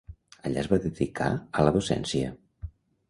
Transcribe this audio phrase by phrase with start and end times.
[0.49, 1.27] Allà es va dedicar
[1.61, 2.33] a la docència.